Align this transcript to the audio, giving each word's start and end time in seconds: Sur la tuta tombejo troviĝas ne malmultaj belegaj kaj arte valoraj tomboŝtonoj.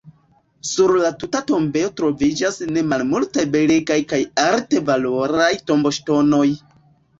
Sur 0.69 0.93
la 1.01 1.11
tuta 1.23 1.41
tombejo 1.51 1.91
troviĝas 2.01 2.57
ne 2.71 2.83
malmultaj 2.95 3.45
belegaj 3.57 4.01
kaj 4.15 4.21
arte 4.47 4.85
valoraj 4.91 5.53
tomboŝtonoj. 5.71 6.51